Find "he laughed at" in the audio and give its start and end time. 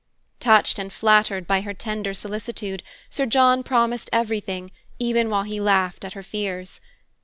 5.43-6.13